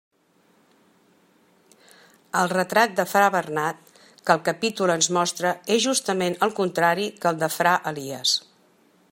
El 2.39 2.49
retrat 2.53 2.95
de 3.01 3.05
fra 3.11 3.27
Bernat 3.37 3.93
que 4.01 4.35
el 4.37 4.43
capítol 4.49 4.95
ens 4.97 5.11
mostra 5.19 5.53
és 5.77 5.87
justament 5.89 6.39
el 6.49 6.57
contrari 6.63 7.09
que 7.21 7.33
el 7.35 7.41
de 7.47 7.53
fra 7.59 7.77
Elies. 7.95 8.35